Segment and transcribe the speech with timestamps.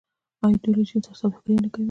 [0.45, 1.79] آیا دوی له چین سره سوداګري نه کوي؟